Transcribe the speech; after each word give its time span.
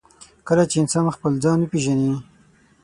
کله 0.47 0.63
چې 0.69 0.75
انسان 0.81 1.05
خپل 1.15 1.33
ځان 1.43 1.57
وپېژني. 1.61 2.13